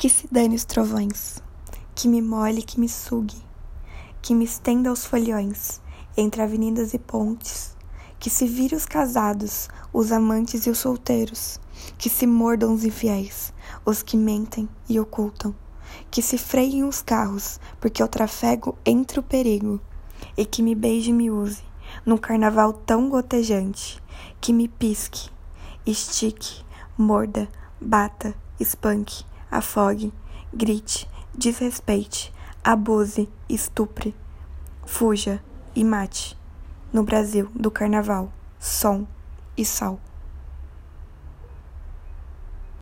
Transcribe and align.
Que 0.00 0.08
se 0.08 0.26
dane 0.32 0.56
os 0.56 0.64
trovões, 0.64 1.42
que 1.94 2.08
me 2.08 2.22
molhe, 2.22 2.62
que 2.62 2.80
me 2.80 2.88
sugue, 2.88 3.36
que 4.22 4.34
me 4.34 4.46
estenda 4.46 4.88
aos 4.88 5.04
folhões, 5.04 5.78
entre 6.16 6.40
avenidas 6.40 6.94
e 6.94 6.98
pontes, 6.98 7.76
que 8.18 8.30
se 8.30 8.46
vire 8.46 8.74
os 8.74 8.86
casados, 8.86 9.68
os 9.92 10.10
amantes 10.10 10.64
e 10.64 10.70
os 10.70 10.78
solteiros, 10.78 11.60
que 11.98 12.08
se 12.08 12.26
mordam 12.26 12.72
os 12.72 12.82
infiéis, 12.82 13.52
os 13.84 14.02
que 14.02 14.16
mentem 14.16 14.66
e 14.88 14.98
ocultam, 14.98 15.54
que 16.10 16.22
se 16.22 16.38
freiem 16.38 16.84
os 16.84 17.02
carros, 17.02 17.60
porque 17.78 18.02
eu 18.02 18.08
trafego 18.08 18.78
entre 18.86 19.20
o 19.20 19.22
perigo, 19.22 19.78
e 20.34 20.46
que 20.46 20.62
me 20.62 20.74
beije 20.74 21.10
e 21.10 21.12
me 21.12 21.30
use, 21.30 21.62
num 22.06 22.16
carnaval 22.16 22.72
tão 22.72 23.10
gotejante, 23.10 24.02
que 24.40 24.54
me 24.54 24.66
pisque, 24.66 25.28
estique, 25.84 26.64
morda, 26.96 27.46
bata, 27.78 28.34
espanque, 28.58 29.28
afogue, 29.50 30.12
grite, 30.52 31.08
desrespeite, 31.34 32.32
abuse, 32.62 33.28
estupre, 33.48 34.14
fuja 34.84 35.42
e 35.74 35.84
mate. 35.84 36.38
No 36.92 37.02
Brasil 37.04 37.48
do 37.54 37.70
Carnaval, 37.70 38.32
som 38.58 39.06
e 39.56 39.64
sal. 39.64 40.00